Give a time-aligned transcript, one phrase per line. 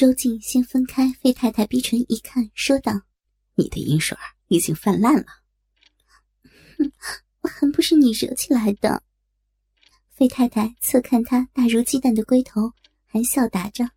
[0.00, 3.02] 周静先分开费太太逼唇一看，说道
[3.54, 4.16] ：“你的银水
[4.48, 5.26] 已经泛滥了。
[6.78, 6.90] ”“哼，
[7.42, 9.02] 我还不是你惹起来的。”
[10.08, 12.72] 费太太侧看他大如鸡蛋的龟头，
[13.04, 13.90] 含笑答着：“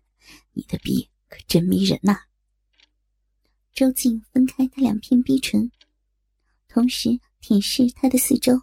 [0.56, 2.20] 你的逼可真迷人呐。”
[3.76, 5.70] 周静分开他两片逼唇，
[6.68, 8.62] 同时舔舐他的四周。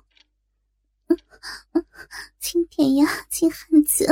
[2.39, 4.05] 轻舔呀，金汉子，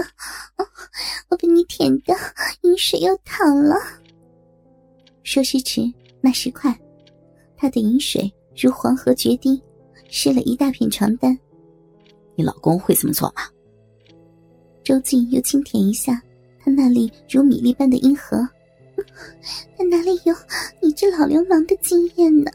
[1.30, 2.16] 我被你舔的
[2.62, 3.76] 饮水又淌了。
[5.24, 5.82] 说时迟，
[6.22, 6.78] 那时快，
[7.56, 9.62] 他的饮水如黄河决堤，
[10.10, 11.38] 湿了一大片床单。
[12.36, 13.44] 你老公会这么做吗？
[14.84, 16.22] 周静又轻舔一下
[16.60, 18.38] 他那里如米粒般的阴核，
[19.78, 20.36] 他哪里有
[20.82, 22.52] 你这老流氓的经验呢？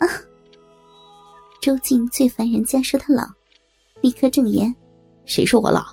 [1.60, 3.24] 周静最烦人家说他老。
[4.06, 4.72] 立刻正言
[5.26, 5.84] ：“谁说我老？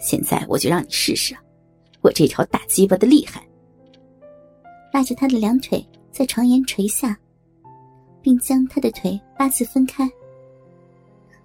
[0.00, 1.32] 现在我就让你试试，
[2.00, 3.40] 我这条大鸡巴的厉害。”
[4.92, 7.16] 拉着他的两腿在床沿垂下，
[8.20, 10.10] 并将他的腿八字分开。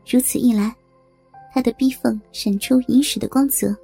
[0.09, 0.75] 如此一来，
[1.53, 3.77] 他的逼缝闪出银石的光泽。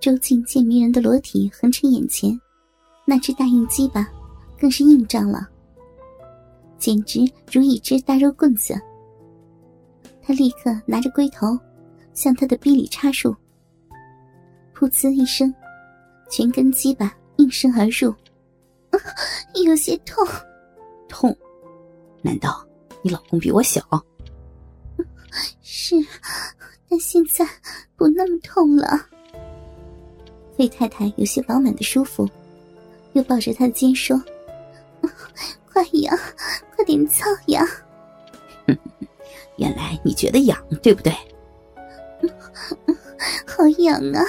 [0.00, 2.36] 周静见迷人的裸体横陈眼前，
[3.04, 4.04] 那只大硬鸡巴
[4.58, 5.48] 更是硬胀了，
[6.78, 8.74] 简直如一只大肉棍子。
[10.28, 11.58] 他立刻拿着龟头，
[12.12, 13.34] 向他的逼里插入。
[14.74, 15.52] 噗呲一声，
[16.30, 18.14] 全根鸡巴应声而入，
[19.64, 20.22] 有些痛。
[21.08, 21.34] 痛？
[22.20, 22.62] 难道
[23.00, 23.80] 你老公比我小？
[25.62, 25.96] 是，
[26.90, 27.42] 但现在
[27.96, 29.00] 不那么痛了。
[30.58, 32.28] 费太太有些饱满的舒服，
[33.14, 34.22] 又抱着他的肩说
[35.72, 36.14] ：“快呀，
[36.76, 37.64] 快点操呀！”
[39.58, 41.12] 原来你觉得痒，对不对？
[43.46, 44.22] 好痒啊！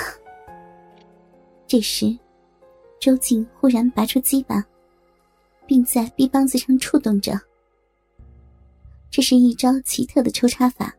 [1.68, 2.18] 这时，
[3.00, 4.64] 周静忽然拔出鸡巴，
[5.66, 7.40] 并在臂帮子上触动着。
[9.12, 10.96] 这是一招奇特的抽插法，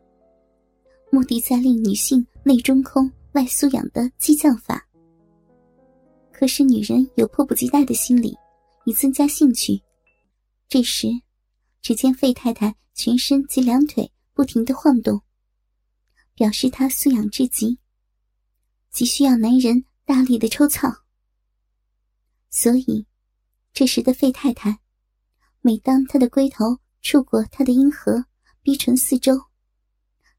[1.09, 4.85] 目的在令女性内中空、外酥痒的激将法。
[6.31, 8.35] 可是女人有迫不及待的心理，
[8.85, 9.81] 以增加兴趣。
[10.67, 11.07] 这时，
[11.81, 14.09] 只见费太太全身及两腿。
[14.33, 15.23] 不停的晃动，
[16.33, 17.79] 表示他素养至极，
[18.89, 21.03] 急需要男人大力的抽操。
[22.49, 23.07] 所以，
[23.73, 24.79] 这时的费太太，
[25.61, 28.25] 每当她的龟头触过她的阴核、
[28.61, 29.47] 逼唇四周，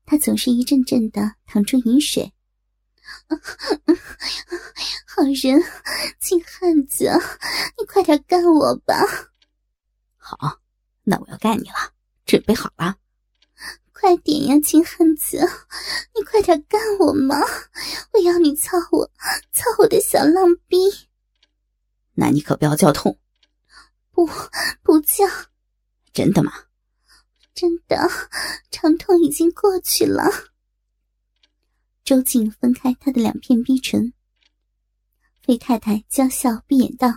[0.05, 2.33] 她总是一阵阵的淌出饮水。
[5.07, 5.63] 好人，
[6.21, 7.11] 金汉子，
[7.79, 8.95] 你快点干我吧！
[10.17, 10.61] 好，
[11.03, 11.93] 那我要干你了，
[12.25, 12.97] 准备好了。
[14.03, 15.39] 快点呀，金汉子，
[16.19, 17.37] 你快点干我嘛！
[18.13, 19.09] 我要你操我，
[19.53, 20.77] 操我的小浪逼。
[22.15, 23.17] 那你可不要叫痛。
[24.11, 24.29] 不，
[24.83, 25.25] 不叫。
[26.13, 26.53] 真的吗？
[27.55, 27.97] 真的，
[28.73, 30.29] 长痛已经过去了。
[32.03, 34.13] 周静分开他的两片逼唇，
[35.47, 37.09] 费太太娇笑闭眼道：“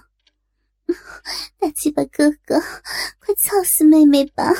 [1.57, 2.62] 大鸡巴哥哥，
[3.17, 4.53] 快操死妹妹吧！”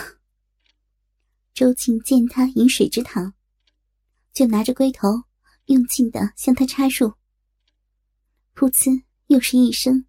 [1.56, 3.34] 周静见他饮水之淌，
[4.34, 5.24] 就拿着龟头
[5.68, 7.14] 用劲的向他插入。
[8.54, 10.06] 噗呲，又是一声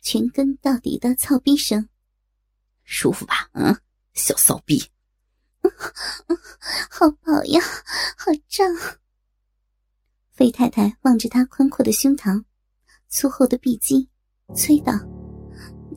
[0.00, 1.86] 全根到底的操逼声，
[2.84, 3.50] 舒服吧？
[3.52, 3.78] 嗯，
[4.14, 4.82] 小骚逼，
[6.88, 7.60] 好饱呀，
[8.16, 8.66] 好胀。
[10.32, 12.42] 费太太望着他宽阔的胸膛、
[13.08, 14.08] 粗厚的臂肌，
[14.56, 14.94] 催道：“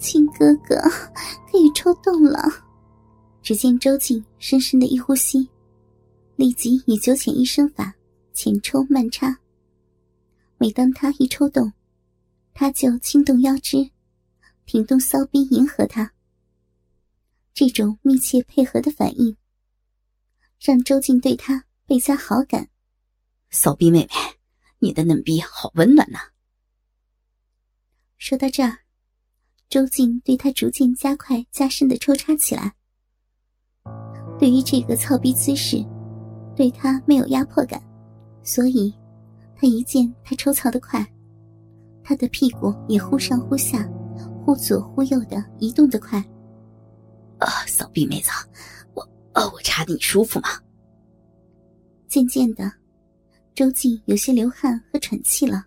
[0.01, 0.75] 亲哥哥，
[1.49, 2.41] 可以抽动了。”
[3.51, 5.45] 只见周静深深的一呼吸，
[6.37, 7.93] 立即以九浅一深法
[8.31, 9.37] 浅抽慢插。
[10.57, 11.69] 每当他一抽动，
[12.53, 13.91] 他就轻动腰肢，
[14.65, 16.13] 挺动骚逼迎合他。
[17.53, 19.35] 这种密切配合的反应，
[20.57, 22.69] 让周静对他倍加好感。
[23.49, 24.09] 骚逼妹妹，
[24.79, 26.19] 你的嫩逼好温暖呐！
[28.17, 28.77] 说到这儿，
[29.67, 32.77] 周静对他逐渐加快加深的抽插起来。
[34.41, 35.85] 对于这个操逼姿势，
[36.55, 37.79] 对他没有压迫感，
[38.41, 38.91] 所以，
[39.55, 41.05] 他一见他抽操的快，
[42.03, 43.87] 他的屁股也忽上忽下、
[44.43, 46.17] 忽左忽右的移动的快。
[47.37, 48.31] 啊，骚逼妹子，
[48.95, 50.49] 我，呃，我插的你舒服吗？
[52.07, 52.63] 渐渐的，
[53.53, 55.63] 周静有些流汗和喘气了。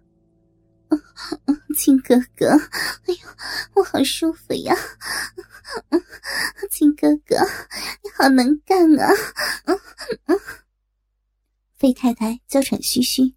[1.76, 3.28] 亲哥哥，哎呦，
[3.74, 4.74] 我好舒服呀！
[6.70, 7.36] 亲哥哥，
[8.02, 9.12] 你好能干啊！
[11.76, 13.34] 费太太娇喘吁吁，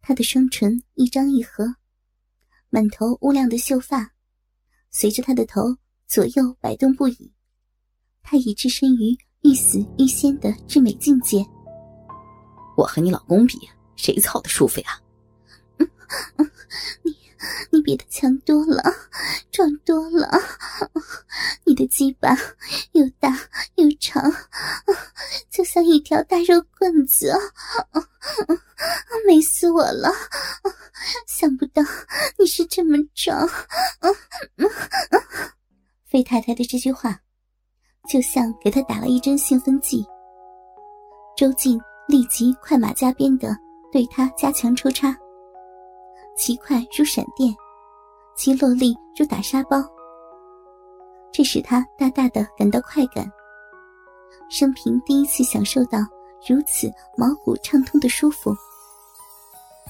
[0.00, 1.76] 她的双唇一张一合，
[2.70, 4.12] 满头乌亮的秀发，
[4.90, 5.76] 随着她的头
[6.06, 7.32] 左右摆动不已。
[8.22, 11.44] 她已置身于欲死欲仙的至美境界。
[12.76, 13.58] 我和你老公比，
[13.96, 15.01] 谁操的舒服呀？
[17.02, 17.16] 你，
[17.70, 18.82] 你比他强多了，
[19.50, 20.28] 壮多了。
[21.64, 22.36] 你的鸡巴
[22.92, 23.30] 又大
[23.76, 24.22] 又长，
[25.50, 27.32] 就像一条大肉棍子，
[29.26, 30.10] 美死我了！
[31.26, 31.82] 想不到
[32.38, 33.48] 你是这么壮。
[36.04, 37.20] 费太太的这句话。
[38.08, 40.04] 就像给他打了一针兴奋剂。
[41.36, 43.56] 周静立即快马加鞭的
[43.92, 45.16] 对他加强抽插，
[46.36, 47.54] 其快如闪电，
[48.36, 49.82] 其落力如打沙包。
[51.32, 53.30] 这使他大大的感到快感，
[54.50, 55.98] 生平第一次享受到
[56.46, 58.54] 如此毛骨畅通的舒服，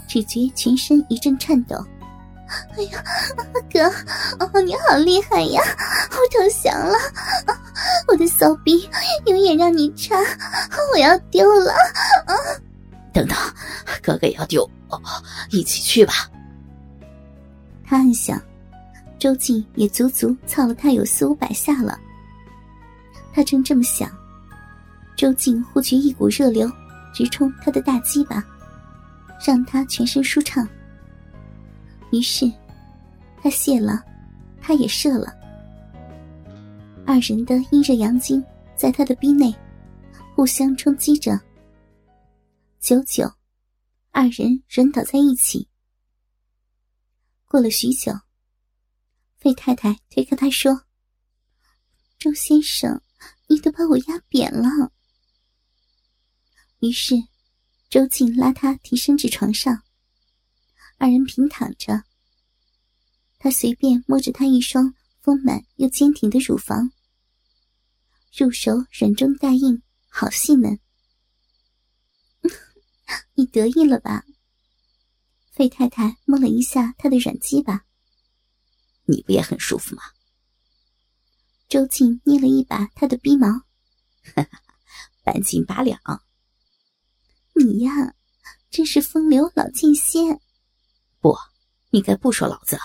[0.08, 1.76] 只觉全身一阵颤抖。
[2.76, 3.02] 哎呀，
[3.72, 5.62] 哥，你好厉害呀！
[6.10, 6.94] 我投降了，
[8.08, 8.88] 我的骚逼
[9.26, 10.16] 永远让你插，
[10.92, 11.72] 我要丢了。
[13.12, 13.36] 等等，
[14.02, 14.68] 哥哥也要丢，
[15.50, 16.12] 一起去吧。
[17.84, 18.40] 他暗想，
[19.18, 21.98] 周静也足足操了他有四五百下了。
[23.32, 24.10] 他正这么想，
[25.16, 26.70] 周静忽觉一股热流
[27.12, 28.42] 直冲他的大鸡巴，
[29.44, 30.66] 让他全身舒畅。
[32.10, 32.50] 于是，
[33.42, 34.02] 他泄了，
[34.60, 35.32] 他也射了。
[37.06, 38.42] 二人的阴热阳精
[38.76, 39.54] 在他的逼内
[40.34, 41.38] 互相冲击着。
[42.82, 43.32] 久久，
[44.10, 45.68] 二人软倒在一起。
[47.44, 48.12] 过了许久，
[49.38, 50.82] 费太太推开他说
[52.18, 53.00] ：“周先生，
[53.46, 54.92] 你都把我压扁了。”
[56.82, 57.14] 于是，
[57.88, 59.84] 周静拉他提升至床上。
[60.98, 62.02] 二人平躺着，
[63.38, 66.90] 他随便摸着她一双丰满又坚挺的乳房，
[68.36, 70.80] 入手软中带硬，好细嫩。
[73.34, 74.24] 你得意了吧？
[75.52, 77.84] 费太太摸了一下他的软鸡巴，
[79.04, 80.02] 你不也很舒服吗？
[81.68, 84.62] 周静捏了一把他的逼毛，哈哈，
[85.22, 85.98] 半斤八两。
[87.54, 88.14] 你呀，
[88.70, 90.40] 真是风流老剑仙。
[91.20, 91.36] 不，
[91.90, 92.78] 你该不说老子。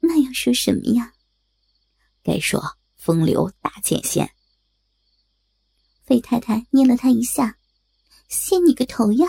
[0.00, 1.12] 那要说什么呀？
[2.22, 4.32] 该说风流大剑仙。
[6.04, 7.56] 费太太捏了他一下，
[8.30, 9.26] 掀你个头呀！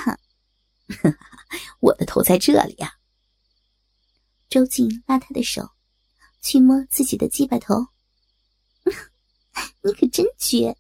[1.82, 2.98] 我的头在这里呀。
[4.48, 5.72] 周静拉他的手，
[6.42, 7.88] 去摸自己的鸡巴头。
[9.82, 10.78] 你可真绝！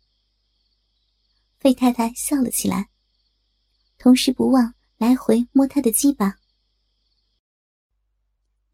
[1.59, 2.89] 费太太笑了起来，
[3.97, 6.38] 同时不忘来回摸他的鸡巴。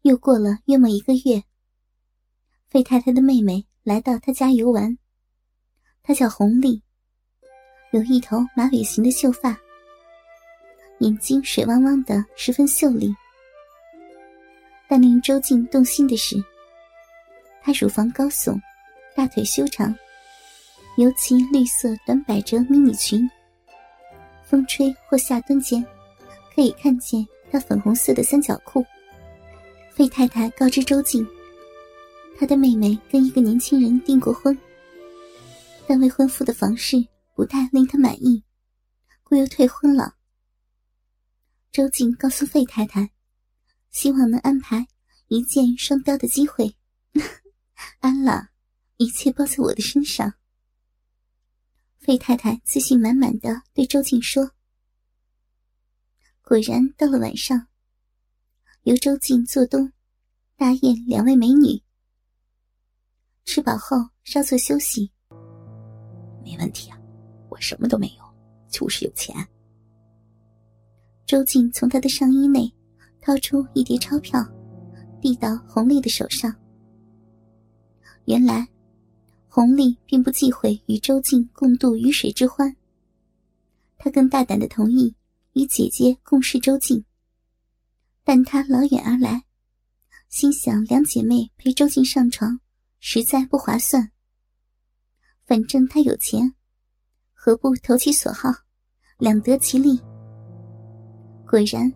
[0.02, 1.44] 又过了约莫一个月，
[2.68, 4.98] 费太太的妹妹来到他家游玩。
[6.02, 6.82] 她叫红丽，
[7.90, 9.58] 有一头马尾型的秀发，
[10.98, 13.14] 眼睛水汪汪的，十分秀丽。
[14.86, 16.36] 但令周静动心的是，
[17.62, 18.60] 她乳房高耸，
[19.16, 19.94] 大腿修长，
[20.98, 23.26] 尤其绿色短百褶迷你裙，
[24.44, 25.82] 风吹或下蹲间，
[26.54, 28.84] 可以看见她粉红色的三角裤。
[29.90, 31.26] 费太太告知周静，
[32.38, 34.56] 她的妹妹跟一个年轻人订过婚，
[35.86, 37.02] 但未婚夫的房事
[37.38, 38.42] 不太令他满意，
[39.22, 40.16] 故又退婚了。
[41.70, 43.12] 周静告诉费太太，
[43.92, 44.84] 希望能安排
[45.28, 46.76] 一箭双雕的机会。
[48.00, 48.48] 安了，
[48.96, 50.34] 一切包在我的身上。
[52.00, 54.50] 费太太自信满满的对周静说。
[56.42, 57.68] 果然，到了晚上。
[58.82, 59.92] 由周静做东，
[60.56, 61.80] 大宴两位美女。
[63.44, 65.12] 吃饱后稍作休息。
[66.42, 66.97] 没问题啊，
[67.48, 68.24] 我什么都没有，
[68.68, 69.34] 就是有钱。
[71.26, 72.72] 周静从他的上衣内
[73.20, 74.42] 掏出一叠钞票，
[75.20, 76.54] 递到红丽的手上。
[78.24, 78.66] 原来，
[79.46, 82.74] 红丽并不忌讳与周静共度鱼水之欢，
[83.96, 85.14] 她更大胆的同意
[85.54, 87.04] 与姐姐共侍周静。
[88.24, 89.44] 但她老远而来，
[90.28, 92.60] 心想两姐妹陪周静上床，
[93.00, 94.12] 实在不划算。
[95.46, 96.54] 反正她有钱，
[97.40, 98.52] 何不投其所好，
[99.16, 99.96] 两得其利？
[101.46, 101.90] 果然，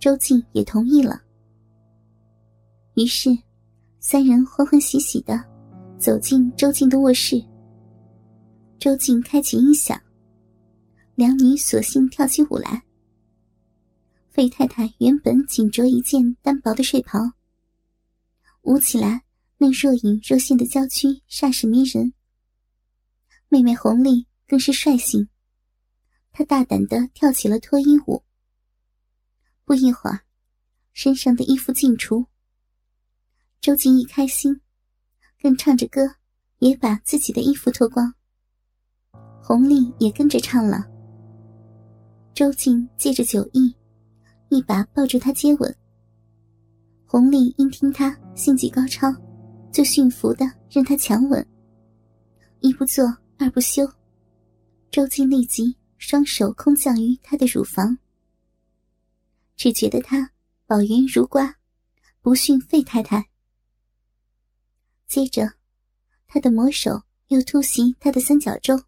[0.00, 1.22] 周静也同意了。
[2.94, 3.30] 于是，
[4.00, 5.40] 三人欢欢喜喜的
[5.98, 7.40] 走进周静的卧室。
[8.80, 9.96] 周静开启音响，
[11.14, 12.82] 两女索性跳起舞来。
[14.30, 17.20] 费太太原本仅着一件单薄的睡袍，
[18.62, 19.22] 舞起来
[19.58, 22.12] 那若隐若现的娇躯煞是迷人。
[23.48, 25.30] 妹妹红丽更是率性，
[26.30, 28.22] 他大胆的跳起了脱衣舞。
[29.64, 30.20] 不一会儿，
[30.92, 32.26] 身上的衣服尽除。
[33.62, 34.60] 周静一开心，
[35.40, 36.02] 更唱着歌，
[36.58, 38.12] 也把自己的衣服脱光。
[39.42, 40.86] 红丽也跟着唱了。
[42.34, 43.74] 周静借着酒意。
[44.50, 45.76] 一把抱住他接吻，
[47.06, 49.10] 红丽因听他性技高超，
[49.72, 51.42] 就驯服的任他强吻。
[52.60, 53.02] 一不做
[53.38, 53.90] 二不休，
[54.92, 57.96] 周静立即双手空降于他的乳房，
[59.56, 60.32] 只觉得他
[60.66, 61.56] 宝圆如瓜，
[62.20, 63.30] 不逊费太太。
[65.06, 65.54] 接着，
[66.28, 68.84] 他的魔手又突袭他的三角洲。